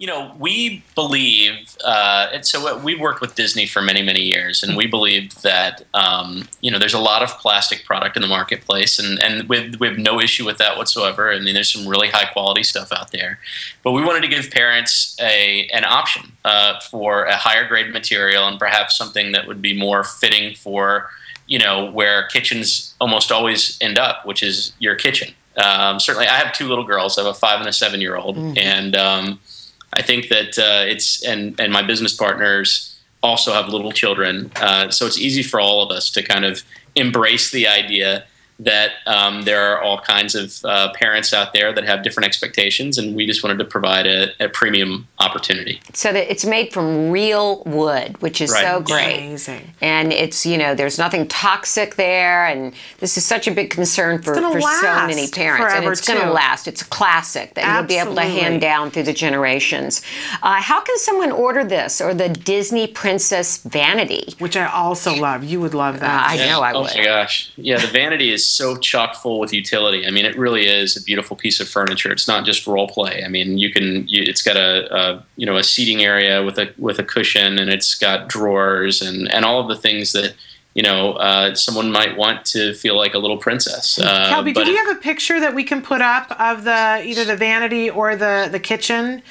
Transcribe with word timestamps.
you 0.00 0.06
know, 0.06 0.34
we 0.38 0.82
believe, 0.94 1.76
uh, 1.84 2.28
and 2.32 2.46
so 2.46 2.78
we 2.78 2.94
worked 2.94 3.20
with 3.20 3.34
Disney 3.34 3.66
for 3.66 3.82
many, 3.82 4.00
many 4.00 4.22
years, 4.22 4.62
and 4.62 4.74
we 4.74 4.86
believe 4.86 5.34
that, 5.42 5.84
um, 5.92 6.48
you 6.62 6.70
know, 6.70 6.78
there's 6.78 6.94
a 6.94 6.98
lot 6.98 7.22
of 7.22 7.28
plastic 7.38 7.84
product 7.84 8.16
in 8.16 8.22
the 8.22 8.28
marketplace, 8.28 8.98
and, 8.98 9.22
and 9.22 9.46
we, 9.46 9.70
we 9.78 9.86
have 9.86 9.98
no 9.98 10.18
issue 10.18 10.46
with 10.46 10.56
that 10.56 10.78
whatsoever. 10.78 11.30
I 11.30 11.38
mean, 11.38 11.52
there's 11.52 11.70
some 11.70 11.86
really 11.86 12.08
high 12.08 12.24
quality 12.32 12.62
stuff 12.62 12.90
out 12.92 13.12
there. 13.12 13.40
But 13.82 13.92
we 13.92 14.02
wanted 14.02 14.22
to 14.22 14.28
give 14.28 14.50
parents 14.50 15.18
a, 15.20 15.66
an 15.66 15.84
option 15.84 16.32
uh, 16.46 16.80
for 16.80 17.24
a 17.24 17.36
higher 17.36 17.68
grade 17.68 17.92
material 17.92 18.48
and 18.48 18.58
perhaps 18.58 18.96
something 18.96 19.32
that 19.32 19.46
would 19.46 19.60
be 19.60 19.78
more 19.78 20.02
fitting 20.02 20.54
for, 20.54 21.10
you 21.46 21.58
know, 21.58 21.90
where 21.90 22.26
kitchens 22.28 22.94
almost 23.02 23.30
always 23.30 23.76
end 23.82 23.98
up, 23.98 24.24
which 24.24 24.42
is 24.42 24.72
your 24.78 24.94
kitchen. 24.94 25.34
Um, 25.58 26.00
certainly, 26.00 26.26
I 26.26 26.36
have 26.36 26.54
two 26.54 26.68
little 26.68 26.84
girls. 26.84 27.18
I 27.18 27.22
have 27.22 27.30
a 27.30 27.38
five 27.38 27.60
and 27.60 27.68
a 27.68 27.72
seven 27.72 28.00
year 28.00 28.16
old, 28.16 28.36
mm-hmm. 28.36 28.56
and 28.56 28.96
um, 28.96 29.40
I 29.92 30.02
think 30.02 30.28
that 30.28 30.58
uh, 30.58 30.84
it's 30.86 31.24
and 31.24 31.58
and 31.60 31.72
my 31.72 31.82
business 31.82 32.14
partners 32.14 32.96
also 33.22 33.52
have 33.52 33.68
little 33.68 33.92
children, 33.92 34.50
uh, 34.56 34.90
so 34.90 35.06
it's 35.06 35.18
easy 35.18 35.42
for 35.42 35.60
all 35.60 35.82
of 35.82 35.90
us 35.90 36.10
to 36.10 36.22
kind 36.22 36.44
of 36.44 36.62
embrace 36.94 37.50
the 37.50 37.66
idea 37.66 38.24
that 38.60 38.92
um, 39.06 39.42
there 39.42 39.72
are 39.72 39.80
all 39.80 39.98
kinds 39.98 40.34
of 40.34 40.60
uh, 40.64 40.92
parents 40.92 41.32
out 41.32 41.54
there 41.54 41.72
that 41.72 41.84
have 41.84 42.02
different 42.02 42.26
expectations, 42.26 42.98
and 42.98 43.16
we 43.16 43.26
just 43.26 43.42
wanted 43.42 43.58
to 43.58 43.64
provide 43.64 44.06
a, 44.06 44.30
a 44.38 44.48
premium 44.48 45.08
opportunity. 45.18 45.80
So 45.94 46.12
that 46.12 46.30
it's 46.30 46.44
made 46.44 46.72
from 46.72 47.10
real 47.10 47.62
wood, 47.64 48.20
which 48.20 48.40
is 48.40 48.50
right. 48.50 48.64
so 48.64 48.80
great. 48.80 49.18
Amazing. 49.18 49.72
And 49.80 50.12
it's 50.12 50.44
you 50.44 50.58
know 50.58 50.74
there's 50.74 50.98
nothing 50.98 51.26
toxic 51.26 51.94
there, 51.94 52.46
and 52.46 52.74
this 52.98 53.16
is 53.16 53.24
such 53.24 53.48
a 53.48 53.50
big 53.50 53.70
concern 53.70 54.20
for, 54.20 54.34
for 54.34 54.60
so 54.60 55.06
many 55.06 55.28
parents, 55.28 55.74
and 55.74 55.86
it's 55.86 56.06
going 56.06 56.20
to 56.20 56.30
last. 56.30 56.68
It's 56.68 56.82
a 56.82 56.86
classic 56.86 57.54
that 57.54 57.64
Absolutely. 57.64 57.96
you'll 57.96 58.04
be 58.04 58.10
able 58.10 58.16
to 58.16 58.40
hand 58.42 58.60
down 58.60 58.90
through 58.90 59.04
the 59.04 59.14
generations. 59.14 60.02
Uh, 60.42 60.60
how 60.60 60.80
can 60.82 60.98
someone 60.98 61.32
order 61.32 61.64
this 61.64 62.00
or 62.00 62.12
the 62.12 62.28
Disney 62.28 62.86
Princess 62.86 63.58
Vanity, 63.62 64.34
which 64.38 64.56
I 64.56 64.66
also 64.66 65.14
love? 65.14 65.44
You 65.44 65.60
would 65.62 65.74
love 65.74 66.00
that. 66.00 66.26
Uh, 66.26 66.34
I 66.34 66.36
know 66.46 66.60
I 66.60 66.72
oh 66.72 66.82
would. 66.82 66.90
Oh 66.90 66.98
my 66.98 67.04
gosh, 67.04 67.52
yeah, 67.56 67.78
the 67.78 67.86
Vanity 67.86 68.30
is 68.30 68.49
so 68.50 68.76
chock 68.76 69.14
full 69.14 69.40
with 69.40 69.52
utility. 69.52 70.06
I 70.06 70.10
mean, 70.10 70.24
it 70.24 70.36
really 70.36 70.66
is 70.66 70.96
a 70.96 71.02
beautiful 71.02 71.36
piece 71.36 71.60
of 71.60 71.68
furniture. 71.68 72.12
It's 72.12 72.28
not 72.28 72.44
just 72.44 72.66
role 72.66 72.88
play. 72.88 73.22
I 73.24 73.28
mean, 73.28 73.58
you 73.58 73.70
can. 73.70 74.06
You, 74.08 74.22
it's 74.22 74.42
got 74.42 74.56
a, 74.56 74.94
a, 74.94 75.24
you 75.36 75.46
know 75.46 75.56
a 75.56 75.62
seating 75.62 76.02
area 76.02 76.42
with 76.42 76.58
a 76.58 76.72
with 76.78 76.98
a 76.98 77.04
cushion, 77.04 77.58
and 77.58 77.70
it's 77.70 77.94
got 77.94 78.28
drawers 78.28 79.02
and 79.02 79.30
and 79.32 79.44
all 79.44 79.60
of 79.60 79.68
the 79.68 79.76
things 79.76 80.12
that 80.12 80.34
you 80.74 80.82
know 80.82 81.12
uh, 81.14 81.54
someone 81.54 81.90
might 81.90 82.16
want 82.16 82.44
to 82.46 82.74
feel 82.74 82.96
like 82.96 83.14
a 83.14 83.18
little 83.18 83.38
princess. 83.38 83.98
Uh, 83.98 84.30
Kelby, 84.30 84.54
do 84.54 84.64
we 84.64 84.76
have 84.76 84.96
a 84.96 85.00
picture 85.00 85.40
that 85.40 85.54
we 85.54 85.64
can 85.64 85.82
put 85.82 86.00
up 86.00 86.30
of 86.40 86.64
the 86.64 87.02
either 87.04 87.24
the 87.24 87.36
vanity 87.36 87.90
or 87.90 88.16
the 88.16 88.48
the 88.50 88.60
kitchen? 88.60 89.22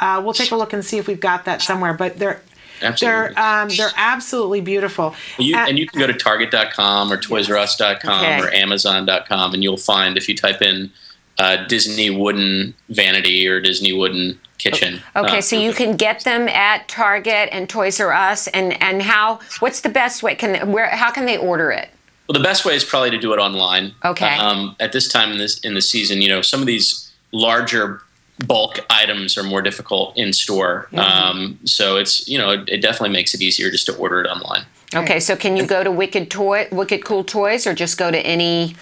Uh, 0.00 0.20
we'll 0.24 0.34
take 0.34 0.52
a 0.52 0.56
look 0.56 0.72
and 0.72 0.84
see 0.84 0.98
if 0.98 1.08
we've 1.08 1.18
got 1.18 1.44
that 1.44 1.60
somewhere. 1.60 1.92
But 1.92 2.18
there 2.18 2.40
Absolutely. 2.82 3.34
They're 3.34 3.38
um, 3.38 3.68
they're 3.68 3.92
absolutely 3.96 4.60
beautiful. 4.60 5.14
You, 5.38 5.56
and 5.56 5.78
you 5.78 5.86
can 5.86 5.98
go 5.98 6.06
to 6.06 6.12
Target.com 6.12 7.12
or 7.12 7.16
ToysRUs.com 7.16 8.24
okay. 8.24 8.40
or 8.40 8.52
Amazon.com, 8.52 9.54
and 9.54 9.62
you'll 9.62 9.76
find 9.76 10.16
if 10.16 10.28
you 10.28 10.36
type 10.36 10.62
in 10.62 10.90
uh, 11.38 11.66
Disney 11.66 12.10
wooden 12.10 12.74
vanity 12.88 13.46
or 13.46 13.60
Disney 13.60 13.92
wooden 13.92 14.38
kitchen. 14.58 15.00
Okay, 15.16 15.38
uh, 15.38 15.40
so 15.40 15.56
you 15.56 15.72
can 15.72 15.96
get 15.96 16.24
them 16.24 16.48
at 16.48 16.88
Target 16.88 17.48
and 17.52 17.68
Toys 17.68 18.00
R 18.00 18.12
Us, 18.12 18.48
and 18.48 18.80
and 18.82 19.02
how? 19.02 19.40
What's 19.60 19.80
the 19.80 19.88
best 19.88 20.22
way? 20.22 20.34
Can 20.34 20.72
where? 20.72 20.88
How 20.88 21.10
can 21.10 21.26
they 21.26 21.38
order 21.38 21.70
it? 21.70 21.90
Well, 22.28 22.34
the 22.38 22.44
best 22.44 22.64
way 22.64 22.74
is 22.74 22.84
probably 22.84 23.10
to 23.10 23.18
do 23.18 23.32
it 23.32 23.38
online. 23.38 23.94
Okay. 24.04 24.36
Um, 24.36 24.76
at 24.80 24.92
this 24.92 25.08
time 25.08 25.32
in 25.32 25.38
this 25.38 25.58
in 25.60 25.74
the 25.74 25.80
season, 25.80 26.20
you 26.20 26.28
know, 26.28 26.42
some 26.42 26.60
of 26.60 26.66
these 26.66 27.10
larger 27.32 28.02
bulk 28.46 28.80
items 28.90 29.36
are 29.36 29.42
more 29.42 29.62
difficult 29.62 30.16
in 30.16 30.32
store. 30.32 30.88
Mm-hmm. 30.92 30.98
Um, 30.98 31.58
so 31.64 31.96
it's 31.96 32.28
you 32.28 32.38
know 32.38 32.50
it, 32.50 32.68
it, 32.68 32.82
definitely 32.82 33.10
makes 33.10 33.34
it 33.34 33.42
easier 33.42 33.70
just 33.70 33.86
to 33.86 33.96
order 33.96 34.20
it 34.20 34.26
online. 34.26 34.64
Okay, 34.94 35.20
so 35.20 35.36
can 35.36 35.56
you 35.56 35.66
go 35.66 35.84
to 35.84 35.90
Wicked 35.90 36.30
Toy, 36.30 36.66
Wicked 36.72 37.04
Cool 37.04 37.24
Toys, 37.24 37.66
or 37.66 37.74
just 37.74 37.98
go 37.98 38.10
to 38.10 38.18
any? 38.18 38.74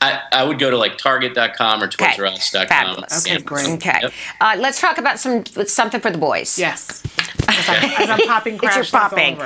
I, 0.00 0.20
I 0.32 0.44
would 0.44 0.58
go 0.58 0.70
to 0.70 0.76
like 0.76 0.98
Target.com 0.98 1.82
or 1.82 1.88
ToysRUs.com. 1.88 2.62
Okay. 2.62 2.68
Fabulous. 2.68 3.26
Okay, 3.26 3.40
great. 3.40 3.68
Okay, 3.68 3.98
yep. 4.02 4.12
uh, 4.40 4.56
let's 4.58 4.80
talk 4.80 4.98
about 4.98 5.18
some 5.18 5.46
something 5.46 6.00
for 6.00 6.10
the 6.10 6.18
boys. 6.18 6.58
Yes. 6.58 7.02
As, 7.46 7.68
I'm, 7.68 7.90
as 7.90 8.10
I'm 8.10 8.26
popping, 8.26 8.58
it's 8.62 8.74
your 8.74 8.84
popping. 8.86 9.38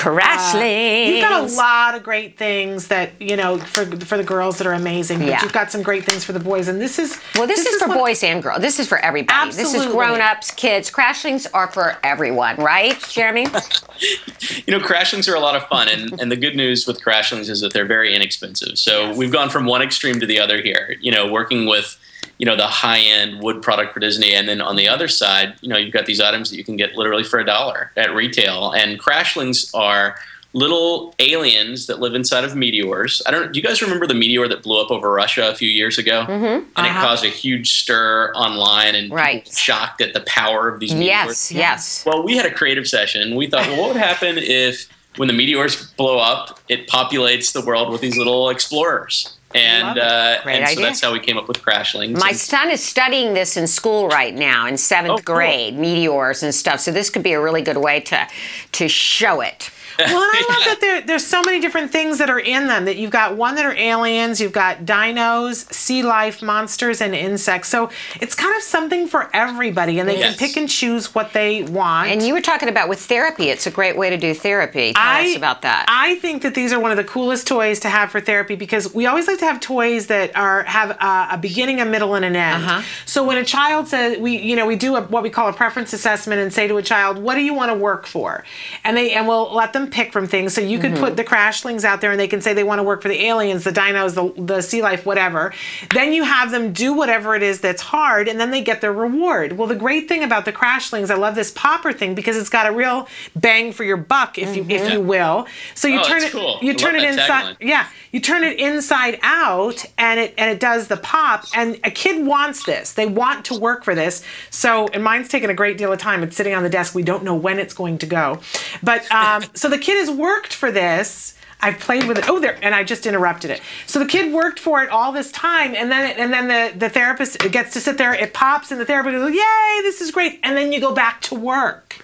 Crashling. 0.00 1.08
Uh, 1.08 1.10
you've 1.10 1.20
got 1.20 1.50
a 1.50 1.52
lot 1.54 1.94
of 1.94 2.02
great 2.02 2.38
things 2.38 2.88
that 2.88 3.12
you 3.20 3.36
know 3.36 3.58
for 3.58 3.84
for 3.84 4.16
the 4.16 4.24
girls 4.24 4.56
that 4.56 4.66
are 4.66 4.72
amazing. 4.72 5.18
But 5.18 5.28
yeah. 5.28 5.42
you've 5.42 5.52
got 5.52 5.70
some 5.70 5.82
great 5.82 6.04
things 6.04 6.24
for 6.24 6.32
the 6.32 6.40
boys, 6.40 6.68
and 6.68 6.80
this 6.80 6.98
is 6.98 7.20
well, 7.34 7.46
this, 7.46 7.58
this 7.58 7.74
is, 7.74 7.74
is, 7.74 7.82
for 7.82 7.92
boys 7.92 8.22
and 8.22 8.42
girls. 8.42 8.62
This 8.62 8.80
is 8.80 8.88
for 8.88 8.96
everybody. 8.96 9.36
Absolutely. 9.36 9.78
This 9.78 9.86
is 9.86 9.92
grown 9.92 10.22
ups, 10.22 10.52
kids. 10.52 10.90
Crashlings 10.90 11.46
are 11.52 11.70
for 11.70 11.98
everyone, 12.02 12.56
right, 12.56 12.98
Jeremy? 13.10 13.42
you 14.66 14.72
know, 14.72 14.80
crashlings 14.80 15.30
are 15.30 15.34
a 15.34 15.40
lot 15.40 15.54
of 15.54 15.66
fun, 15.68 15.86
and 15.90 16.18
and 16.18 16.32
the 16.32 16.36
good 16.36 16.56
news 16.56 16.86
with 16.86 17.04
crashlings 17.04 17.50
is 17.50 17.60
that 17.60 17.74
they're 17.74 17.84
very 17.84 18.14
inexpensive. 18.14 18.78
So 18.78 19.08
yes. 19.08 19.18
we've 19.18 19.32
gone 19.32 19.50
from 19.50 19.66
one 19.66 19.82
extreme 19.82 20.18
to 20.20 20.26
the 20.26 20.40
other 20.40 20.62
here. 20.62 20.96
You 21.02 21.12
know, 21.12 21.30
working 21.30 21.66
with 21.66 21.99
you 22.40 22.46
know 22.46 22.56
the 22.56 22.66
high 22.66 23.00
end 23.00 23.42
wood 23.42 23.60
product 23.60 23.92
for 23.92 24.00
Disney, 24.00 24.32
and 24.32 24.48
then 24.48 24.62
on 24.62 24.74
the 24.74 24.88
other 24.88 25.08
side, 25.08 25.54
you 25.60 25.68
know 25.68 25.76
you've 25.76 25.92
got 25.92 26.06
these 26.06 26.22
items 26.22 26.48
that 26.48 26.56
you 26.56 26.64
can 26.64 26.74
get 26.74 26.96
literally 26.96 27.22
for 27.22 27.38
a 27.38 27.44
dollar 27.44 27.92
at 27.98 28.14
retail. 28.14 28.72
And 28.72 28.98
crashlings 28.98 29.70
are 29.74 30.16
little 30.54 31.14
aliens 31.18 31.86
that 31.86 32.00
live 32.00 32.14
inside 32.14 32.44
of 32.44 32.56
meteors. 32.56 33.20
I 33.26 33.30
don't. 33.30 33.52
Do 33.52 33.60
you 33.60 33.62
guys 33.62 33.82
remember 33.82 34.06
the 34.06 34.14
meteor 34.14 34.48
that 34.48 34.62
blew 34.62 34.80
up 34.80 34.90
over 34.90 35.12
Russia 35.12 35.50
a 35.50 35.54
few 35.54 35.68
years 35.68 35.98
ago? 35.98 36.24
Mm-hmm. 36.26 36.44
And 36.44 36.66
uh-huh. 36.76 36.88
it 36.88 37.02
caused 37.02 37.26
a 37.26 37.28
huge 37.28 37.82
stir 37.82 38.32
online 38.34 38.94
and 38.94 39.12
right. 39.12 39.46
shocked 39.46 40.00
at 40.00 40.14
the 40.14 40.22
power 40.22 40.66
of 40.66 40.80
these 40.80 40.94
meteors. 40.94 41.52
Yes, 41.52 41.52
yes. 41.52 42.06
Well, 42.06 42.22
we 42.22 42.38
had 42.38 42.46
a 42.46 42.54
creative 42.54 42.88
session. 42.88 43.36
We 43.36 43.48
thought, 43.48 43.66
well, 43.66 43.80
what 43.80 43.88
would 43.88 44.02
happen 44.02 44.38
if 44.38 44.88
when 45.16 45.28
the 45.28 45.34
meteors 45.34 45.92
blow 45.92 46.18
up, 46.18 46.58
it 46.70 46.88
populates 46.88 47.52
the 47.52 47.60
world 47.60 47.92
with 47.92 48.00
these 48.00 48.16
little 48.16 48.48
explorers? 48.48 49.36
And 49.54 49.98
uh, 49.98 50.38
and 50.46 50.68
so 50.68 50.80
that's 50.80 51.00
how 51.00 51.12
we 51.12 51.20
came 51.20 51.36
up 51.36 51.48
with 51.48 51.60
crashlings. 51.62 52.18
My 52.18 52.32
son 52.32 52.70
is 52.70 52.82
studying 52.82 53.34
this 53.34 53.56
in 53.56 53.66
school 53.66 54.08
right 54.08 54.34
now 54.34 54.66
in 54.66 54.76
seventh 54.76 55.20
oh, 55.20 55.22
grade, 55.22 55.74
cool. 55.74 55.82
meteors 55.82 56.42
and 56.42 56.54
stuff. 56.54 56.80
So 56.80 56.92
this 56.92 57.10
could 57.10 57.22
be 57.22 57.32
a 57.32 57.40
really 57.40 57.62
good 57.62 57.78
way 57.78 58.00
to 58.00 58.28
to 58.72 58.88
show 58.88 59.40
it. 59.40 59.70
Well, 59.98 60.22
and 60.22 60.30
I 60.32 60.46
love 60.48 60.64
that 60.64 60.78
there, 60.80 61.00
there's 61.02 61.26
so 61.26 61.42
many 61.42 61.60
different 61.60 61.90
things 61.90 62.18
that 62.18 62.30
are 62.30 62.38
in 62.38 62.66
them. 62.66 62.84
That 62.84 62.96
you've 62.96 63.10
got 63.10 63.36
one 63.36 63.54
that 63.56 63.64
are 63.64 63.74
aliens, 63.74 64.40
you've 64.40 64.52
got 64.52 64.84
dinos, 64.84 65.72
sea 65.72 66.02
life, 66.02 66.42
monsters, 66.42 67.00
and 67.00 67.14
insects. 67.14 67.68
So 67.68 67.90
it's 68.20 68.34
kind 68.34 68.54
of 68.56 68.62
something 68.62 69.06
for 69.06 69.28
everybody, 69.34 69.98
and 69.98 70.08
they 70.08 70.18
yes. 70.18 70.36
can 70.36 70.48
pick 70.48 70.56
and 70.56 70.68
choose 70.68 71.14
what 71.14 71.32
they 71.32 71.62
want. 71.62 72.10
And 72.10 72.22
you 72.22 72.34
were 72.34 72.40
talking 72.40 72.68
about 72.68 72.88
with 72.88 73.00
therapy. 73.00 73.50
It's 73.50 73.66
a 73.66 73.70
great 73.70 73.96
way 73.96 74.10
to 74.10 74.16
do 74.16 74.34
therapy. 74.34 74.92
Tell 74.92 75.02
I, 75.02 75.30
us 75.30 75.36
about 75.36 75.62
that. 75.62 75.86
I 75.88 76.16
think 76.16 76.42
that 76.42 76.54
these 76.54 76.72
are 76.72 76.80
one 76.80 76.90
of 76.90 76.96
the 76.96 77.04
coolest 77.04 77.46
toys 77.46 77.80
to 77.80 77.88
have 77.88 78.10
for 78.10 78.20
therapy 78.20 78.56
because 78.56 78.92
we 78.94 79.06
always 79.06 79.26
like 79.26 79.38
to 79.38 79.44
have 79.44 79.60
toys 79.60 80.06
that 80.08 80.36
are 80.36 80.64
have 80.64 80.90
a, 80.90 81.34
a 81.34 81.38
beginning, 81.38 81.80
a 81.80 81.84
middle, 81.84 82.14
and 82.14 82.24
an 82.24 82.36
end. 82.36 82.64
Uh-huh. 82.64 82.82
So 83.06 83.24
when 83.24 83.38
a 83.38 83.44
child 83.44 83.88
says 83.88 84.18
we, 84.18 84.36
you 84.38 84.56
know, 84.56 84.66
we 84.66 84.76
do 84.76 84.96
a, 84.96 85.02
what 85.02 85.22
we 85.22 85.30
call 85.30 85.48
a 85.48 85.52
preference 85.52 85.92
assessment 85.92 86.40
and 86.40 86.52
say 86.52 86.68
to 86.68 86.76
a 86.76 86.82
child, 86.82 87.18
"What 87.18 87.34
do 87.34 87.40
you 87.40 87.54
want 87.54 87.70
to 87.70 87.78
work 87.78 88.06
for?" 88.06 88.44
and 88.84 88.96
they 88.96 89.12
and 89.12 89.26
we'll 89.26 89.52
let 89.52 89.72
them 89.72 89.79
pick 89.88 90.12
from 90.12 90.26
things. 90.26 90.54
So 90.54 90.60
you 90.60 90.78
could 90.78 90.92
mm-hmm. 90.92 91.04
put 91.04 91.16
the 91.16 91.24
crashlings 91.24 91.84
out 91.84 92.00
there 92.00 92.10
and 92.10 92.20
they 92.20 92.28
can 92.28 92.40
say 92.40 92.52
they 92.52 92.64
want 92.64 92.78
to 92.78 92.82
work 92.82 93.02
for 93.02 93.08
the 93.08 93.24
aliens, 93.26 93.64
the 93.64 93.70
dinos, 93.70 94.14
the, 94.14 94.42
the 94.42 94.60
sea 94.60 94.82
life, 94.82 95.06
whatever. 95.06 95.52
Then 95.94 96.12
you 96.12 96.24
have 96.24 96.50
them 96.50 96.72
do 96.72 96.92
whatever 96.92 97.34
it 97.34 97.42
is 97.42 97.60
that's 97.60 97.82
hard 97.82 98.28
and 98.28 98.40
then 98.40 98.50
they 98.50 98.62
get 98.62 98.80
their 98.80 98.92
reward. 98.92 99.52
Well, 99.52 99.68
the 99.68 99.76
great 99.76 100.08
thing 100.08 100.22
about 100.22 100.44
the 100.44 100.52
crashlings, 100.52 101.10
I 101.10 101.14
love 101.14 101.34
this 101.34 101.50
popper 101.50 101.92
thing 101.92 102.14
because 102.14 102.36
it's 102.36 102.50
got 102.50 102.66
a 102.66 102.72
real 102.72 103.08
bang 103.36 103.72
for 103.72 103.84
your 103.84 103.96
buck, 103.96 104.38
if 104.38 104.50
mm-hmm. 104.50 104.70
you 104.70 104.76
if 104.76 104.92
you 104.92 105.00
will. 105.00 105.46
So 105.74 105.88
you 105.88 106.00
oh, 106.00 106.04
turn 106.04 106.22
it 106.22 106.32
cool. 106.32 106.58
you 106.60 106.74
turn 106.74 106.96
it 106.96 107.04
inside. 107.04 107.56
Yeah, 107.60 107.88
you 108.12 108.20
turn 108.20 108.44
it 108.44 108.58
inside 108.58 109.18
out 109.22 109.84
and 109.98 110.20
it 110.20 110.34
and 110.36 110.50
it 110.50 110.60
does 110.60 110.88
the 110.88 110.96
pop. 110.96 111.44
And 111.54 111.78
a 111.84 111.90
kid 111.90 112.24
wants 112.24 112.64
this. 112.64 112.92
They 112.92 113.06
want 113.06 113.44
to 113.46 113.58
work 113.58 113.84
for 113.84 113.94
this. 113.94 114.24
So 114.50 114.88
and 114.88 115.02
mine's 115.02 115.28
taken 115.28 115.50
a 115.50 115.54
great 115.54 115.78
deal 115.78 115.92
of 115.92 115.98
time. 115.98 116.22
It's 116.22 116.36
sitting 116.36 116.54
on 116.54 116.62
the 116.62 116.70
desk. 116.70 116.94
We 116.94 117.02
don't 117.02 117.24
know 117.24 117.34
when 117.34 117.58
it's 117.58 117.74
going 117.74 117.98
to 117.98 118.06
go. 118.06 118.40
But 118.82 119.10
um, 119.12 119.44
so 119.54 119.68
the 119.70 119.78
kid 119.78 119.96
has 119.98 120.10
worked 120.10 120.52
for 120.52 120.70
this. 120.70 121.34
I've 121.62 121.78
played 121.78 122.06
with 122.06 122.18
it. 122.18 122.28
Oh, 122.28 122.40
there, 122.40 122.58
and 122.62 122.74
I 122.74 122.84
just 122.84 123.06
interrupted 123.06 123.50
it. 123.50 123.60
So 123.86 123.98
the 123.98 124.06
kid 124.06 124.32
worked 124.32 124.58
for 124.58 124.82
it 124.82 124.88
all 124.88 125.12
this 125.12 125.30
time, 125.30 125.74
and 125.74 125.90
then 125.90 126.18
and 126.18 126.32
then 126.32 126.48
the 126.48 126.78
the 126.78 126.88
therapist 126.88 127.38
gets 127.50 127.74
to 127.74 127.80
sit 127.80 127.98
there. 127.98 128.14
It 128.14 128.32
pops, 128.32 128.70
and 128.70 128.80
the 128.80 128.86
therapist 128.86 129.14
goes, 129.14 129.34
"Yay, 129.34 129.82
this 129.82 130.00
is 130.00 130.10
great!" 130.10 130.40
And 130.42 130.56
then 130.56 130.72
you 130.72 130.80
go 130.80 130.94
back 130.94 131.20
to 131.22 131.34
work. 131.34 131.96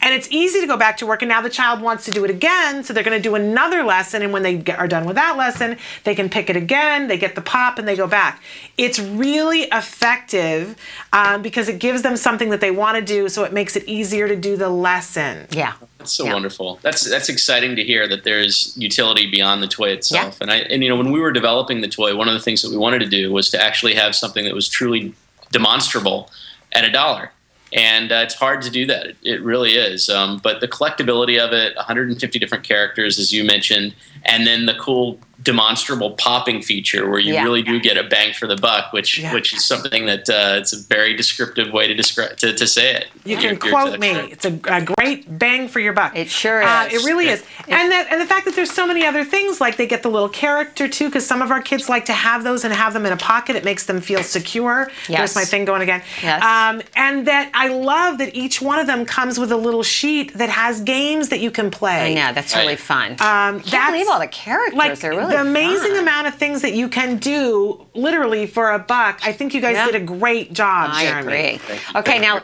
And 0.00 0.14
it's 0.14 0.28
easy 0.30 0.60
to 0.60 0.66
go 0.66 0.76
back 0.76 0.98
to 0.98 1.06
work, 1.06 1.22
and 1.22 1.28
now 1.28 1.40
the 1.40 1.50
child 1.50 1.80
wants 1.80 2.04
to 2.04 2.10
do 2.10 2.24
it 2.24 2.30
again, 2.30 2.84
so 2.84 2.92
they're 2.92 3.02
going 3.02 3.16
to 3.16 3.22
do 3.22 3.34
another 3.34 3.82
lesson. 3.82 4.22
And 4.22 4.32
when 4.32 4.42
they 4.42 4.56
get, 4.56 4.78
are 4.78 4.86
done 4.86 5.04
with 5.04 5.16
that 5.16 5.36
lesson, 5.36 5.78
they 6.04 6.14
can 6.14 6.28
pick 6.28 6.50
it 6.50 6.56
again, 6.56 7.08
they 7.08 7.18
get 7.18 7.34
the 7.34 7.40
pop, 7.40 7.78
and 7.78 7.88
they 7.88 7.96
go 7.96 8.06
back. 8.06 8.42
It's 8.76 8.98
really 8.98 9.62
effective 9.62 10.76
um, 11.12 11.42
because 11.42 11.68
it 11.68 11.78
gives 11.78 12.02
them 12.02 12.16
something 12.16 12.50
that 12.50 12.60
they 12.60 12.70
want 12.70 12.96
to 12.96 13.02
do, 13.02 13.28
so 13.28 13.44
it 13.44 13.52
makes 13.52 13.74
it 13.74 13.84
easier 13.84 14.28
to 14.28 14.36
do 14.36 14.56
the 14.56 14.68
lesson. 14.68 15.46
Yeah. 15.50 15.72
That's 16.00 16.12
so 16.12 16.24
yeah. 16.24 16.32
wonderful. 16.32 16.78
That's 16.82 17.08
that's 17.08 17.28
exciting 17.28 17.76
to 17.76 17.84
hear 17.84 18.08
that 18.08 18.24
there's 18.24 18.74
utility 18.76 19.30
beyond 19.30 19.62
the 19.62 19.68
toy 19.68 19.90
itself. 19.90 20.38
Yeah. 20.38 20.44
And 20.44 20.50
I 20.50 20.56
and 20.56 20.82
you 20.82 20.88
know 20.88 20.96
when 20.96 21.12
we 21.12 21.20
were 21.20 21.30
developing 21.32 21.80
the 21.80 21.88
toy, 21.88 22.16
one 22.16 22.26
of 22.26 22.34
the 22.34 22.40
things 22.40 22.62
that 22.62 22.70
we 22.70 22.76
wanted 22.76 23.00
to 23.00 23.06
do 23.06 23.30
was 23.32 23.50
to 23.50 23.62
actually 23.62 23.94
have 23.94 24.16
something 24.16 24.44
that 24.44 24.54
was 24.54 24.68
truly 24.68 25.14
demonstrable 25.52 26.30
at 26.72 26.84
a 26.84 26.90
dollar 26.90 27.32
and 27.72 28.10
uh, 28.10 28.16
it's 28.16 28.34
hard 28.34 28.62
to 28.62 28.70
do 28.70 28.86
that. 28.86 29.06
It, 29.06 29.16
it 29.22 29.42
really 29.42 29.72
is. 29.72 30.08
Um, 30.08 30.40
but 30.42 30.60
the 30.60 30.68
collectability 30.68 31.38
of 31.38 31.52
it, 31.52 31.76
150 31.76 32.38
different 32.38 32.64
characters, 32.64 33.18
as 33.18 33.32
you 33.32 33.44
mentioned, 33.44 33.94
and 34.24 34.46
then 34.46 34.66
the 34.66 34.74
cool 34.74 35.20
demonstrable 35.42 36.12
popping 36.12 36.60
feature 36.62 37.08
where 37.08 37.18
you 37.18 37.34
yeah. 37.34 37.42
really 37.42 37.62
do 37.62 37.80
get 37.80 37.96
a 37.96 38.04
bang 38.04 38.32
for 38.32 38.46
the 38.46 38.56
buck, 38.56 38.92
which 38.92 39.18
yeah. 39.18 39.32
which 39.32 39.54
is 39.54 39.64
something 39.64 40.06
that 40.06 40.28
uh, 40.28 40.58
it's 40.58 40.72
a 40.72 40.78
very 40.78 41.14
descriptive 41.16 41.72
way 41.72 41.86
to 41.86 41.94
describe 41.94 42.36
to, 42.38 42.52
to 42.52 42.66
say 42.66 42.94
it. 42.94 43.06
You 43.24 43.36
can 43.36 43.56
quote 43.56 43.98
me. 43.98 44.10
It's 44.10 44.44
a, 44.44 44.58
a, 44.64 44.82
great 44.82 45.38
bang 45.38 45.68
for 45.68 45.80
your 45.80 45.92
buck. 45.92 46.16
It 46.16 46.28
sure 46.28 46.62
uh, 46.62 46.86
is. 46.86 46.92
Uh, 46.92 46.96
it 46.96 47.06
really 47.06 47.28
is. 47.28 47.44
And 47.68 47.90
that 47.90 48.08
and 48.10 48.20
the 48.20 48.26
fact 48.26 48.44
that 48.46 48.54
there's 48.54 48.70
so 48.70 48.86
many 48.86 49.06
other 49.06 49.24
things 49.24 49.60
like 49.60 49.76
they 49.76 49.86
get 49.86 50.02
the 50.02 50.10
little 50.10 50.28
character 50.28 50.88
too, 50.88 51.06
because 51.06 51.26
some 51.26 51.42
of 51.42 51.50
our 51.50 51.62
kids 51.62 51.88
like 51.88 52.06
to 52.06 52.12
have 52.12 52.44
those 52.44 52.64
and 52.64 52.74
have 52.74 52.92
them 52.92 53.06
in 53.06 53.12
a 53.12 53.16
pocket. 53.16 53.56
It 53.56 53.64
makes 53.64 53.86
them 53.86 54.00
feel 54.00 54.22
secure. 54.22 54.90
Yes. 55.08 55.18
There's 55.18 55.36
my 55.36 55.44
thing 55.44 55.64
going 55.64 55.82
again. 55.82 56.02
Yes. 56.22 56.42
Um, 56.42 56.82
and 56.94 57.26
that 57.26 57.50
I 57.54 57.68
love 57.68 58.18
that 58.18 58.34
each 58.34 58.60
one 58.60 58.78
of 58.78 58.86
them 58.86 59.04
comes 59.04 59.38
with 59.38 59.52
a 59.52 59.56
little 59.56 59.82
sheet 59.82 60.34
that 60.34 60.48
has 60.48 60.80
games 60.80 61.28
that 61.30 61.40
you 61.40 61.50
can 61.50 61.70
play. 61.70 62.12
I 62.12 62.14
know 62.14 62.32
that's 62.34 62.54
right. 62.54 62.62
really 62.62 62.76
fun. 62.76 63.12
Um, 63.12 63.60
Can't 63.60 63.92
believe 63.92 64.08
all 64.08 64.20
the 64.20 64.26
characters. 64.26 64.76
Like, 64.76 64.98
They're 64.98 65.10
really 65.10 65.29
the 65.30 65.40
amazing 65.40 65.92
fun. 65.92 66.00
amount 66.00 66.26
of 66.26 66.34
things 66.34 66.62
that 66.62 66.72
you 66.74 66.88
can 66.88 67.16
do 67.18 67.86
literally 67.94 68.46
for 68.46 68.70
a 68.72 68.78
buck. 68.78 69.20
I 69.24 69.32
think 69.32 69.54
you 69.54 69.60
guys 69.60 69.90
did 69.90 70.00
a 70.00 70.04
great 70.04 70.52
job. 70.52 70.90
I 70.92 71.04
Jeremy. 71.06 71.54
agree. 71.56 71.78
Okay, 71.96 72.18
now 72.18 72.42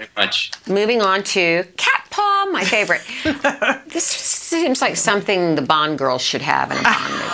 moving 0.67 1.03
on 1.03 1.23
to 1.25 1.65
cat 1.77 2.07
paw, 2.11 2.47
my 2.51 2.65
favorite. 2.65 3.03
this 3.89 4.05
seems 4.07 4.81
like 4.81 4.97
something 4.97 5.55
the 5.57 5.63
Bond 5.63 5.99
girls 5.99 6.23
should 6.23 6.43
have 6.43 6.71
in 6.71 6.79
a 6.79 6.83
Bond 6.83 7.13
movie. 7.13 7.25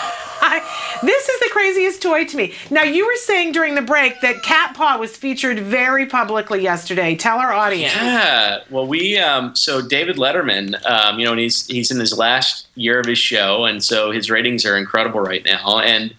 I, 0.53 0.99
this 1.03 1.29
is 1.29 1.41
the 1.41 1.49
craziest 1.51 2.03
toy 2.03 2.25
to 2.25 2.37
me. 2.37 2.55
Now, 2.71 2.83
you 2.83 3.07
were 3.07 3.17
saying 3.17 3.53
during 3.53 3.75
the 3.75 3.83
break 3.83 4.21
that 4.21 4.43
Cat 4.43 4.75
Paw 4.75 4.99
was 4.99 5.17
featured 5.17 5.59
very 5.61 6.07
publicly 6.07 6.63
yesterday. 6.63 7.15
Tell 7.15 7.39
our 7.39 7.53
audience. 7.53 7.95
Yeah. 7.95 8.61
Well, 8.71 8.87
we 8.87 9.19
um, 9.19 9.57
so 9.57 9.81
David 9.81 10.17
Letterman, 10.17 10.85
um, 10.85 11.19
you 11.19 11.25
know, 11.25 11.33
and 11.33 11.41
he's 11.41 11.67
he's 11.67 11.91
in 11.91 11.99
his 11.99 12.17
last 12.17 12.67
year 12.75 13.01
of 13.01 13.07
his 13.07 13.19
show, 13.19 13.65
and 13.65 13.83
so 13.83 14.11
his 14.11 14.31
ratings 14.31 14.65
are 14.67 14.77
incredible 14.77 15.21
right 15.21 15.45
now, 15.45 15.79
and 15.81 16.15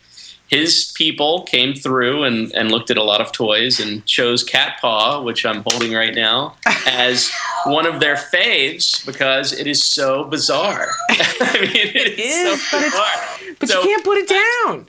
his 0.54 0.92
people 0.96 1.44
came 1.44 1.74
through 1.74 2.26
and, 2.26 2.54
and 2.54 2.70
looked 2.70 2.92
at 2.92 2.98
a 2.98 3.04
lot 3.04 3.22
of 3.22 3.32
toys 3.32 3.80
and 3.80 4.06
chose 4.06 4.44
Cat 4.44 4.78
Paw, 4.80 5.22
which 5.22 5.48
I'm 5.48 5.64
holding 5.66 5.94
right 5.94 6.14
now, 6.14 6.56
as 6.86 7.32
one 7.66 7.88
of 7.88 8.00
their 8.00 8.16
faves 8.16 9.04
because 9.04 9.52
it 9.52 9.66
is 9.66 9.84
so 9.84 10.26
bizarre. 10.26 10.90
I 11.10 11.60
mean, 11.60 11.72
it, 11.76 11.96
it 11.96 12.20
is, 12.20 12.60
is 12.60 12.70
so 12.70 12.80
bizarre. 12.80 13.33
But 13.64 13.70
so, 13.70 13.82
you 13.82 13.88
can't 13.88 14.04
put 14.04 14.18
it 14.18 14.28
down. 14.30 14.88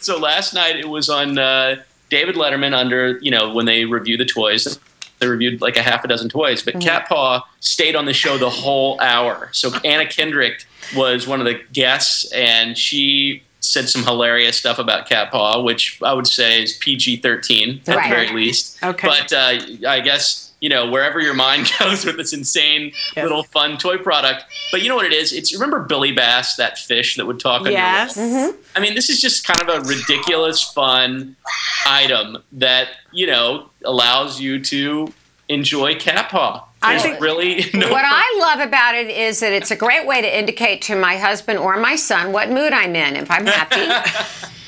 So 0.00 0.18
last 0.18 0.54
night 0.54 0.76
it 0.76 0.88
was 0.88 1.08
on 1.08 1.38
uh, 1.38 1.82
David 2.08 2.34
Letterman 2.34 2.74
under, 2.74 3.18
you 3.18 3.30
know, 3.30 3.52
when 3.52 3.66
they 3.66 3.84
review 3.84 4.16
the 4.16 4.24
toys. 4.24 4.78
They 5.18 5.28
reviewed 5.28 5.60
like 5.60 5.76
a 5.76 5.82
half 5.82 6.04
a 6.04 6.08
dozen 6.08 6.28
toys, 6.28 6.62
but 6.62 6.74
mm-hmm. 6.74 6.88
Cat 6.88 7.08
Paw 7.08 7.46
stayed 7.60 7.94
on 7.94 8.06
the 8.06 8.12
show 8.12 8.38
the 8.38 8.50
whole 8.50 9.00
hour. 9.00 9.48
So 9.52 9.72
Anna 9.84 10.06
Kendrick 10.06 10.64
was 10.96 11.28
one 11.28 11.40
of 11.40 11.46
the 11.46 11.60
guests, 11.72 12.30
and 12.32 12.76
she 12.76 13.42
said 13.60 13.88
some 13.88 14.02
hilarious 14.02 14.56
stuff 14.56 14.78
about 14.78 15.08
Cat 15.08 15.30
Paw, 15.30 15.62
which 15.62 16.00
I 16.02 16.12
would 16.12 16.26
say 16.26 16.62
is 16.62 16.76
PG 16.76 17.18
13 17.18 17.82
at 17.86 17.96
right. 17.96 18.08
the 18.08 18.14
very 18.14 18.32
least. 18.32 18.82
Okay. 18.82 19.06
But 19.06 19.32
uh, 19.32 19.58
I 19.88 20.00
guess, 20.00 20.51
you 20.62 20.68
know, 20.68 20.88
wherever 20.88 21.20
your 21.20 21.34
mind 21.34 21.70
goes 21.78 22.06
with 22.06 22.16
this 22.16 22.32
insane 22.32 22.92
yes. 23.14 23.24
little 23.24 23.42
fun 23.42 23.76
toy 23.76 23.98
product. 23.98 24.44
But 24.70 24.80
you 24.80 24.88
know 24.88 24.96
what 24.96 25.04
it 25.04 25.12
is? 25.12 25.32
It's 25.32 25.52
remember 25.52 25.80
Billy 25.80 26.12
Bass, 26.12 26.56
that 26.56 26.78
fish 26.78 27.16
that 27.16 27.26
would 27.26 27.40
talk 27.40 27.68
yes. 27.68 28.16
your 28.16 28.26
mm-hmm. 28.26 28.62
I 28.74 28.80
mean, 28.80 28.94
this 28.94 29.10
is 29.10 29.20
just 29.20 29.44
kind 29.44 29.68
of 29.68 29.84
a 29.84 29.88
ridiculous, 29.88 30.62
fun 30.62 31.36
item 31.84 32.38
that, 32.52 32.88
you 33.12 33.26
know, 33.26 33.68
allows 33.84 34.40
you 34.40 34.62
to 34.64 35.12
enjoy 35.48 35.96
Cat 35.96 36.30
Paw. 36.30 36.66
I 36.84 36.98
think 36.98 37.20
really 37.20 37.66
no 37.74 37.92
what 37.92 38.04
I 38.04 38.38
love 38.40 38.66
about 38.66 38.96
it 38.96 39.08
is 39.08 39.38
that 39.38 39.52
it's 39.52 39.70
a 39.70 39.76
great 39.76 40.04
way 40.04 40.20
to 40.20 40.38
indicate 40.38 40.82
to 40.82 40.96
my 40.96 41.16
husband 41.16 41.60
or 41.60 41.76
my 41.76 41.94
son 41.94 42.32
what 42.32 42.50
mood 42.50 42.72
I'm 42.72 42.96
in. 42.96 43.14
If 43.14 43.30
I'm 43.30 43.46
happy, 43.46 43.82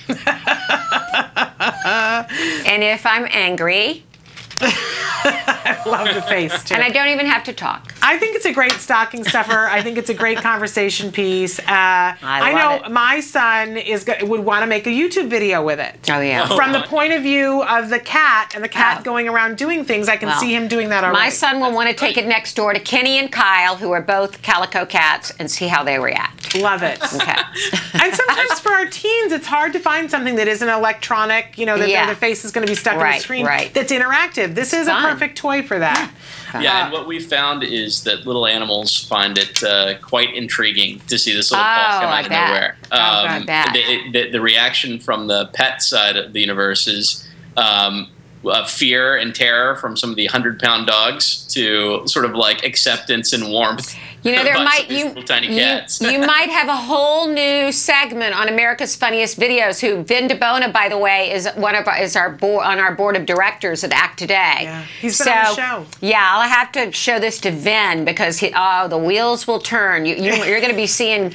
and 2.68 2.84
if 2.84 3.04
I'm 3.04 3.26
angry, 3.30 4.04
I 5.64 5.82
love 5.86 6.14
the 6.14 6.22
face 6.22 6.64
too. 6.64 6.74
And 6.74 6.82
I 6.82 6.90
don't 6.90 7.08
even 7.08 7.26
have 7.26 7.44
to 7.44 7.52
talk. 7.52 7.94
I 8.02 8.18
think 8.18 8.36
it's 8.36 8.44
a 8.44 8.52
great 8.52 8.72
stocking 8.72 9.24
stuffer. 9.24 9.66
I 9.66 9.82
think 9.82 9.98
it's 9.98 10.10
a 10.10 10.14
great 10.14 10.38
conversation 10.38 11.10
piece. 11.10 11.58
Uh, 11.58 11.62
I, 11.66 12.16
I, 12.22 12.52
know 12.52 12.84
it. 12.84 12.92
my 12.92 13.20
son 13.20 13.76
is 13.76 14.06
would 14.22 14.40
want 14.40 14.62
to 14.62 14.66
make 14.66 14.86
a 14.86 14.90
YouTube 14.90 15.28
video 15.28 15.64
with 15.64 15.80
it. 15.80 16.10
Oh 16.10 16.20
yeah. 16.20 16.46
From 16.54 16.72
the 16.72 16.82
point 16.82 17.12
of 17.12 17.22
view 17.22 17.62
of 17.62 17.88
the 17.88 18.00
cat 18.00 18.52
and 18.54 18.62
the 18.62 18.68
cat 18.68 18.98
oh. 19.00 19.04
going 19.04 19.28
around 19.28 19.56
doing 19.56 19.84
things, 19.84 20.08
I 20.08 20.16
can 20.16 20.28
well, 20.28 20.40
see 20.40 20.54
him 20.54 20.68
doing 20.68 20.90
that 20.90 21.04
already. 21.04 21.18
My 21.18 21.30
son 21.30 21.60
will 21.60 21.72
want 21.72 21.88
to 21.88 21.94
take 21.94 22.16
it 22.16 22.26
next 22.26 22.54
door 22.54 22.74
to 22.74 22.80
Kenny 22.80 23.18
and 23.18 23.32
Kyle, 23.32 23.76
who 23.76 23.92
are 23.92 24.02
both 24.02 24.42
calico 24.42 24.84
cats, 24.84 25.32
and 25.38 25.50
see 25.50 25.68
how 25.68 25.82
they 25.82 25.98
react. 25.98 26.43
Love 26.56 26.82
it. 26.82 26.98
Okay. 27.14 27.40
and 27.94 28.14
sometimes 28.14 28.60
for 28.60 28.72
our 28.72 28.86
teens, 28.86 29.32
it's 29.32 29.46
hard 29.46 29.72
to 29.72 29.78
find 29.78 30.10
something 30.10 30.34
that 30.34 30.48
isn't 30.48 30.68
electronic. 30.68 31.56
You 31.56 31.64
know, 31.64 31.78
that 31.78 31.88
yeah. 31.88 32.06
their 32.06 32.14
face 32.16 32.44
is 32.44 32.50
going 32.50 32.66
to 32.66 32.70
be 32.70 32.74
stuck 32.74 32.96
right, 32.96 33.12
in 33.12 33.16
the 33.18 33.22
screen. 33.22 33.46
Right. 33.46 33.72
That's 33.72 33.92
interactive. 33.92 34.54
This 34.54 34.72
is 34.72 34.88
fun. 34.88 35.04
a 35.04 35.08
perfect 35.08 35.38
toy 35.38 35.62
for 35.62 35.78
that. 35.78 36.10
Yeah. 36.52 36.60
yeah, 36.60 36.84
and 36.84 36.92
what 36.92 37.06
we 37.06 37.20
found 37.20 37.62
is 37.62 38.04
that 38.04 38.26
little 38.26 38.46
animals 38.46 39.04
find 39.04 39.38
it 39.38 39.62
uh, 39.62 39.98
quite 39.98 40.34
intriguing 40.34 41.00
to 41.06 41.18
see 41.18 41.34
this 41.34 41.50
little 41.50 41.64
oh, 41.64 41.76
ball 41.76 42.00
come 42.00 42.10
out 42.10 42.24
of 42.24 42.30
nowhere. 42.30 42.76
Um, 42.92 43.46
oh, 43.48 43.72
the, 43.72 44.10
the, 44.12 44.30
the, 44.30 44.40
reaction 44.40 44.98
from 44.98 45.26
the 45.26 45.46
pet 45.52 45.82
side 45.82 46.16
of 46.16 46.32
the 46.32 46.40
universe 46.40 46.86
is 46.86 47.28
um, 47.56 48.08
uh, 48.44 48.64
fear 48.66 49.16
and 49.16 49.34
terror 49.34 49.76
from 49.76 49.96
some 49.96 50.10
of 50.10 50.16
the 50.16 50.26
hundred 50.26 50.60
pound 50.60 50.86
dogs 50.86 51.46
to 51.48 52.06
sort 52.06 52.24
of 52.24 52.34
like 52.34 52.64
acceptance 52.64 53.32
and 53.32 53.48
warmth. 53.48 53.96
You 54.24 54.34
know, 54.34 54.42
there 54.42 54.54
might 54.54 54.90
you, 54.90 55.12
you, 55.14 56.12
you, 56.12 56.18
might 56.26 56.48
have 56.48 56.68
a 56.68 56.76
whole 56.76 57.28
new 57.28 57.70
segment 57.70 58.34
on 58.34 58.48
America's 58.48 58.96
Funniest 58.96 59.38
Videos. 59.38 59.80
Who 59.80 60.02
Vin 60.02 60.28
Di 60.28 60.34
Bona, 60.34 60.70
by 60.70 60.88
the 60.88 60.96
way, 60.96 61.30
is 61.30 61.46
one 61.56 61.74
of 61.74 61.86
our, 61.86 62.00
is 62.00 62.16
our 62.16 62.30
board 62.30 62.64
on 62.64 62.78
our 62.78 62.94
board 62.94 63.16
of 63.16 63.26
directors 63.26 63.84
at 63.84 63.92
Act 63.92 64.18
Today. 64.18 64.60
Yeah, 64.62 64.82
he's 65.00 65.18
been 65.18 65.28
on 65.28 65.44
the 65.44 65.54
show. 65.54 65.86
Yeah, 66.00 66.26
I'll 66.32 66.48
have 66.48 66.72
to 66.72 66.90
show 66.90 67.18
this 67.18 67.38
to 67.40 67.50
Vin 67.50 68.06
because 68.06 68.38
he, 68.38 68.50
oh, 68.56 68.88
the 68.88 68.96
wheels 68.96 69.46
will 69.46 69.60
turn. 69.60 70.06
You, 70.06 70.16
you 70.16 70.32
you're 70.44 70.60
going 70.60 70.72
to 70.72 70.76
be 70.76 70.86
seeing 70.86 71.34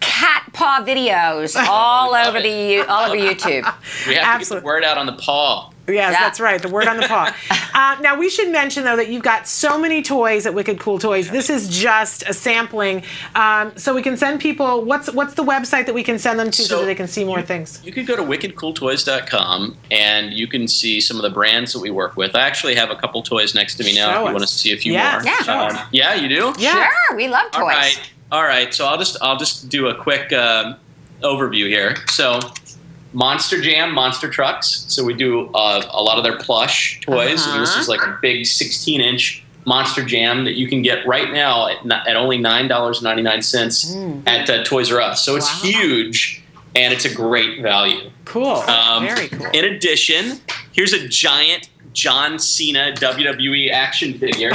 cat 0.00 0.44
paw 0.52 0.84
videos 0.86 1.56
all 1.68 2.14
over 2.14 2.42
the 2.42 2.80
all 2.82 3.06
over 3.06 3.16
YouTube. 3.16 3.64
We 4.06 4.16
have 4.16 4.40
Absolutely. 4.40 4.44
to 4.44 4.54
get 4.54 4.60
the 4.60 4.66
word 4.66 4.84
out 4.84 4.98
on 4.98 5.06
the 5.06 5.14
paw. 5.14 5.71
Yes, 5.88 6.12
yeah. 6.12 6.20
that's 6.20 6.38
right. 6.38 6.62
The 6.62 6.68
word 6.68 6.86
on 6.86 6.96
the 6.96 7.08
paw. 7.08 7.34
uh, 7.74 8.00
now 8.00 8.16
we 8.16 8.30
should 8.30 8.50
mention 8.50 8.84
though 8.84 8.96
that 8.96 9.08
you've 9.08 9.24
got 9.24 9.48
so 9.48 9.78
many 9.78 10.00
toys 10.00 10.46
at 10.46 10.54
Wicked 10.54 10.78
Cool 10.78 10.98
Toys. 10.98 11.30
This 11.30 11.50
is 11.50 11.68
just 11.68 12.22
a 12.28 12.32
sampling, 12.32 13.02
um, 13.34 13.76
so 13.76 13.94
we 13.94 14.02
can 14.02 14.16
send 14.16 14.40
people. 14.40 14.84
What's 14.84 15.12
what's 15.12 15.34
the 15.34 15.42
website 15.42 15.86
that 15.86 15.94
we 15.94 16.04
can 16.04 16.18
send 16.18 16.38
them 16.38 16.50
to 16.52 16.62
so, 16.62 16.68
so 16.68 16.80
that 16.80 16.86
they 16.86 16.94
can 16.94 17.08
see 17.08 17.24
more 17.24 17.40
you, 17.40 17.44
things? 17.44 17.80
You 17.84 17.90
could 17.90 18.06
go 18.06 18.14
to 18.14 18.22
wickedcooltoys.com 18.22 19.76
and 19.90 20.32
you 20.32 20.46
can 20.46 20.68
see 20.68 21.00
some 21.00 21.16
of 21.16 21.22
the 21.24 21.30
brands 21.30 21.72
that 21.72 21.80
we 21.80 21.90
work 21.90 22.16
with. 22.16 22.36
I 22.36 22.42
actually 22.42 22.76
have 22.76 22.90
a 22.90 22.96
couple 22.96 23.22
toys 23.22 23.54
next 23.54 23.74
to 23.76 23.84
me 23.84 23.94
now. 23.94 24.12
Show 24.12 24.18
if 24.18 24.20
you 24.20 24.26
us. 24.28 24.32
want 24.34 24.48
to 24.48 24.54
see 24.54 24.72
a 24.72 24.76
few 24.76 24.92
yes. 24.92 25.24
more, 25.24 25.32
yeah, 25.46 25.62
um, 25.62 25.88
yeah, 25.90 26.14
you 26.14 26.28
do. 26.28 26.54
Yeah, 26.58 26.88
sure. 27.08 27.16
We 27.16 27.26
love 27.26 27.50
toys. 27.50 27.60
All 27.60 27.66
right, 27.66 28.10
all 28.30 28.42
right. 28.44 28.72
So 28.72 28.86
I'll 28.86 28.98
just 28.98 29.16
I'll 29.20 29.38
just 29.38 29.68
do 29.68 29.88
a 29.88 29.94
quick 29.96 30.32
uh, 30.32 30.76
overview 31.22 31.66
here. 31.66 31.96
So 32.08 32.38
Monster 33.12 33.60
Jam 33.60 33.94
Monster 33.94 34.28
Trucks. 34.28 34.84
So 34.88 35.04
we 35.04 35.14
do 35.14 35.48
uh, 35.54 35.84
a 35.90 36.02
lot 36.02 36.18
of 36.18 36.24
their 36.24 36.38
plush 36.38 37.00
toys. 37.00 37.40
Uh-huh. 37.40 37.52
And 37.56 37.62
this 37.62 37.76
is 37.76 37.88
like 37.88 38.00
a 38.02 38.18
big 38.20 38.46
16 38.46 39.00
inch 39.00 39.44
Monster 39.64 40.04
Jam 40.04 40.44
that 40.44 40.54
you 40.54 40.68
can 40.68 40.82
get 40.82 41.06
right 41.06 41.32
now 41.32 41.68
at, 41.68 42.08
at 42.08 42.16
only 42.16 42.38
$9.99 42.38 43.22
mm. 43.22 44.22
at 44.26 44.50
uh, 44.50 44.64
Toys 44.64 44.90
R 44.90 45.00
Us. 45.00 45.24
So 45.24 45.36
it's 45.36 45.62
wow. 45.62 45.70
huge 45.70 46.42
and 46.74 46.92
it's 46.92 47.04
a 47.04 47.14
great 47.14 47.60
value. 47.60 48.10
Cool. 48.24 48.46
Um, 48.46 49.04
Very 49.04 49.28
cool. 49.28 49.46
In 49.52 49.64
addition, 49.64 50.40
here's 50.72 50.92
a 50.92 51.06
giant 51.06 51.68
John 51.92 52.38
Cena 52.38 52.92
WWE 52.94 53.70
action 53.70 54.18
figure. 54.18 54.52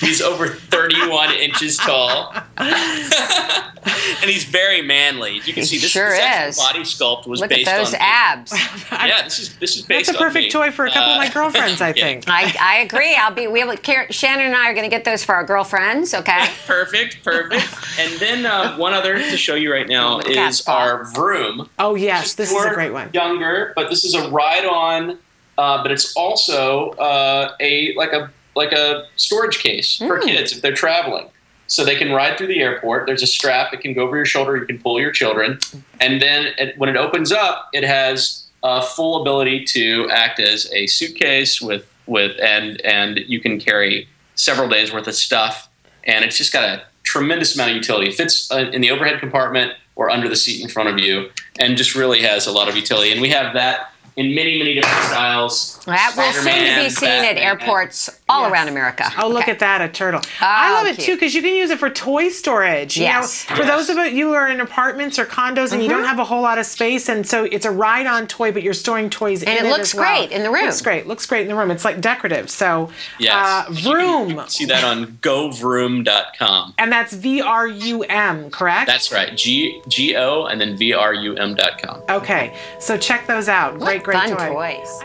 He's 0.00 0.22
over 0.22 0.48
31 0.48 1.32
inches 1.38 1.76
tall, 1.76 2.34
and 2.56 4.24
he's 4.24 4.44
very 4.44 4.80
manly. 4.80 5.40
You 5.44 5.52
can 5.52 5.64
see 5.64 5.78
this, 5.78 5.90
sure 5.90 6.10
this 6.10 6.56
is. 6.56 6.64
body 6.64 6.80
sculpt 6.80 7.26
was 7.26 7.40
Look 7.40 7.50
based 7.50 7.68
at 7.68 7.78
those 7.78 7.94
on 7.94 8.00
abs. 8.00 8.52
yeah, 8.92 9.22
this 9.22 9.38
is 9.38 9.56
this 9.58 9.76
is 9.76 9.82
based. 9.82 10.06
That's 10.06 10.18
a 10.18 10.22
perfect 10.22 10.44
me. 10.44 10.50
toy 10.50 10.70
for 10.70 10.86
a 10.86 10.90
couple 10.90 11.10
uh, 11.10 11.14
of 11.14 11.18
my 11.18 11.28
uh, 11.28 11.32
girlfriends. 11.32 11.80
I 11.80 11.92
think. 11.92 12.24
I, 12.26 12.54
I 12.60 12.78
agree. 12.78 13.14
I'll 13.14 13.34
be. 13.34 13.46
We 13.46 13.60
have, 13.60 13.78
Shannon 14.10 14.46
and 14.46 14.54
I 14.54 14.70
are 14.70 14.74
going 14.74 14.88
to 14.88 14.90
get 14.90 15.04
those 15.04 15.24
for 15.24 15.34
our 15.34 15.44
girlfriends. 15.44 16.14
Okay. 16.14 16.48
perfect, 16.66 17.22
perfect. 17.24 17.66
And 17.98 18.18
then 18.20 18.46
uh, 18.46 18.76
one 18.76 18.94
other 18.94 19.18
to 19.18 19.36
show 19.36 19.54
you 19.54 19.72
right 19.72 19.88
now 19.88 20.20
is 20.20 20.66
our 20.66 21.04
Vrum. 21.06 21.68
Oh 21.78 21.94
yes, 21.94 22.34
this 22.34 22.50
is 22.50 22.64
a 22.64 22.74
great 22.74 22.92
one. 22.92 23.10
Younger, 23.12 23.72
but 23.76 23.90
this 23.90 24.04
is 24.04 24.14
a 24.14 24.30
ride-on 24.30 25.18
uh, 25.58 25.82
but 25.82 25.90
it's 25.90 26.14
also 26.14 26.90
uh, 26.92 27.54
a 27.60 27.94
like 27.96 28.12
a 28.12 28.30
like 28.54 28.72
a 28.72 29.06
storage 29.16 29.58
case 29.58 29.98
mm. 29.98 30.06
for 30.06 30.18
hmm. 30.18 30.26
kids 30.26 30.52
if 30.52 30.62
they're 30.62 30.72
traveling. 30.72 31.28
So 31.66 31.84
they 31.84 31.96
can 31.96 32.12
ride 32.12 32.38
through 32.38 32.46
the 32.46 32.60
airport. 32.60 33.04
There's 33.04 33.22
a 33.22 33.26
strap 33.26 33.72
that 33.72 33.82
can 33.82 33.92
go 33.92 34.04
over 34.04 34.16
your 34.16 34.24
shoulder. 34.24 34.56
You 34.56 34.64
can 34.64 34.78
pull 34.78 34.98
your 34.98 35.10
children, 35.10 35.58
and 36.00 36.22
then 36.22 36.54
it, 36.56 36.78
when 36.78 36.88
it 36.88 36.96
opens 36.96 37.30
up, 37.30 37.68
it 37.74 37.84
has 37.84 38.46
a 38.62 38.80
full 38.80 39.20
ability 39.20 39.64
to 39.66 40.08
act 40.10 40.40
as 40.40 40.72
a 40.72 40.86
suitcase 40.86 41.60
with 41.60 41.92
with 42.06 42.38
and 42.40 42.80
and 42.82 43.18
you 43.26 43.40
can 43.40 43.60
carry 43.60 44.08
several 44.34 44.68
days 44.68 44.92
worth 44.92 45.08
of 45.08 45.14
stuff, 45.14 45.68
and 46.04 46.24
it's 46.24 46.38
just 46.38 46.52
got 46.52 46.64
a 46.64 46.82
tremendous 47.02 47.54
amount 47.54 47.70
of 47.70 47.76
utility. 47.76 48.08
It 48.08 48.14
fits 48.14 48.50
uh, 48.50 48.70
in 48.72 48.80
the 48.80 48.90
overhead 48.90 49.20
compartment 49.20 49.72
or 49.96 50.08
under 50.08 50.28
the 50.28 50.36
seat 50.36 50.62
in 50.62 50.68
front 50.68 50.88
of 50.88 50.98
you, 50.98 51.30
and 51.58 51.76
just 51.76 51.94
really 51.94 52.22
has 52.22 52.46
a 52.46 52.52
lot 52.52 52.68
of 52.68 52.76
utility. 52.76 53.12
And 53.12 53.20
we 53.20 53.30
have 53.30 53.52
that 53.54 53.92
in 54.18 54.34
many, 54.34 54.58
many 54.58 54.74
different 54.74 55.04
styles. 55.04 55.78
That 55.84 56.12
will 56.16 56.32
soon 56.32 56.44
to 56.44 56.82
be 56.82 56.90
seen 56.90 57.08
Batman, 57.08 57.36
at 57.36 57.40
airports 57.40 58.10
all 58.28 58.42
yes. 58.42 58.52
around 58.52 58.68
America. 58.68 59.04
Oh, 59.16 59.28
look 59.28 59.46
at 59.46 59.60
that, 59.60 59.80
a 59.80 59.88
turtle. 59.88 60.20
Oh, 60.24 60.30
I 60.40 60.72
love 60.72 60.86
it 60.86 61.00
too 61.00 61.14
because 61.14 61.34
you 61.34 61.40
can 61.40 61.54
use 61.54 61.70
it 61.70 61.78
for 61.78 61.88
toy 61.88 62.28
storage. 62.28 62.96
You 62.96 63.04
yes. 63.04 63.48
Know, 63.48 63.56
for 63.56 63.62
yes. 63.62 63.86
those 63.86 63.96
of 63.96 64.12
you 64.12 64.28
who 64.28 64.34
are 64.34 64.48
in 64.48 64.60
apartments 64.60 65.20
or 65.20 65.24
condos 65.24 65.46
and 65.46 65.56
mm-hmm. 65.70 65.82
you 65.82 65.88
don't 65.88 66.04
have 66.04 66.18
a 66.18 66.24
whole 66.24 66.42
lot 66.42 66.58
of 66.58 66.66
space, 66.66 67.08
and 67.08 67.24
so 67.26 67.44
it's 67.44 67.64
a 67.64 67.70
ride-on 67.70 68.26
toy, 68.26 68.50
but 68.50 68.64
you're 68.64 68.74
storing 68.74 69.08
toys 69.08 69.44
and 69.44 69.56
in 69.56 69.66
it. 69.66 69.70
looks 69.70 69.94
great 69.94 70.32
in 70.32 70.42
the 70.42 70.50
room. 70.50 70.64
Looks 70.64 70.82
great. 70.82 71.06
Looks 71.06 71.24
great 71.24 71.42
in 71.42 71.48
the 71.48 71.54
room. 71.54 71.70
It's 71.70 71.84
like 71.84 72.00
decorative. 72.00 72.50
So, 72.50 72.90
yes. 73.20 73.34
Uh, 73.34 73.70
Vrum. 73.72 74.50
see 74.50 74.64
that 74.64 74.82
on 74.82 75.06
govrum.com. 75.18 76.74
And 76.76 76.90
that's 76.90 77.12
V 77.12 77.40
R 77.40 77.68
U 77.68 78.02
M, 78.02 78.50
correct? 78.50 78.88
That's 78.88 79.12
right. 79.12 79.36
G 79.36 79.80
G 79.86 80.16
O 80.16 80.46
and 80.46 80.60
then 80.60 80.76
V 80.76 80.92
R 80.92 81.14
U 81.14 81.36
M.com. 81.36 82.02
Okay. 82.10 82.56
So 82.80 82.98
check 82.98 83.28
those 83.28 83.48
out. 83.48 83.78
Great, 83.78 84.02
great 84.08 84.30
fun 84.30 84.36
toy. 84.38 84.48
toys. 84.48 85.00